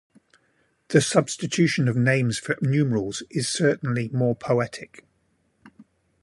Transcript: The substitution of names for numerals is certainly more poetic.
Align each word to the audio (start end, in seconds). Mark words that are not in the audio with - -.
The 0.87 0.99
substitution 0.99 1.87
of 1.87 1.95
names 1.95 2.39
for 2.39 2.57
numerals 2.59 3.21
is 3.29 3.47
certainly 3.47 4.09
more 4.09 4.35
poetic. 4.35 5.05